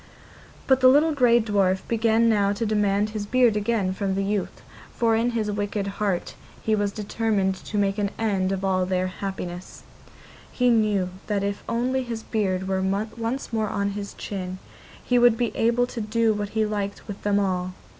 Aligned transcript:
But 0.65 0.79
the 0.81 0.87
little 0.87 1.13
grey 1.13 1.39
dwarf 1.39 1.87
began 1.87 2.27
now 2.27 2.53
to 2.53 2.65
demand 2.65 3.11
his 3.11 3.27
beard 3.27 3.55
again 3.55 3.93
from 3.93 4.15
the 4.15 4.23
youth, 4.23 4.63
for 4.95 5.15
in 5.15 5.29
his 5.37 5.51
wicked 5.51 5.85
heart 6.01 6.33
he 6.63 6.73
was 6.73 6.91
determined 6.91 7.53
to 7.65 7.77
make 7.77 7.99
an 7.99 8.09
end 8.17 8.51
of 8.51 8.65
all 8.65 8.87
their 8.87 9.05
happiness; 9.05 9.83
he 10.51 10.71
knew 10.71 11.11
that 11.27 11.43
if 11.43 11.63
only 11.69 12.01
his 12.01 12.23
beard 12.23 12.67
were 12.67 12.81
once 12.81 13.53
more 13.53 13.69
on 13.69 13.91
his 13.91 14.15
chin, 14.15 14.57
he 15.03 15.19
would 15.19 15.37
be 15.37 15.55
able 15.55 15.85
to 15.85 16.01
do 16.01 16.33
what 16.33 16.49
he 16.57 16.65
liked 16.65 17.07
with 17.07 17.21
them 17.21 17.39
all. 17.39 17.73